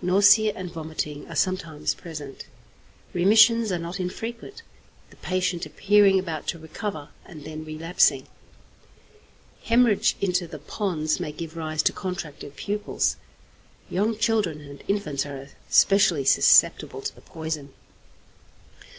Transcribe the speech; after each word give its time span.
Nausea 0.00 0.54
and 0.56 0.72
vomiting 0.72 1.28
are 1.28 1.34
sometimes 1.36 1.92
present. 1.92 2.46
Remissions 3.12 3.70
are 3.70 3.78
not 3.78 4.00
infrequent, 4.00 4.62
the 5.10 5.16
patient 5.16 5.66
appearing 5.66 6.18
about 6.18 6.46
to 6.46 6.58
recover 6.58 7.10
and 7.26 7.44
then 7.44 7.66
relapsing. 7.66 8.26
Hæmorrhage 9.66 10.14
into 10.22 10.46
the 10.46 10.58
pons 10.58 11.20
may 11.20 11.32
give 11.32 11.54
rise 11.54 11.82
to 11.82 11.92
contracted 11.92 12.56
pupils. 12.56 13.16
Young 13.90 14.16
children 14.16 14.62
and 14.62 14.82
infants 14.88 15.26
are 15.26 15.50
specially 15.68 16.24
susceptible 16.24 17.02
to 17.02 17.14
the 17.14 17.20
poison. 17.20 17.74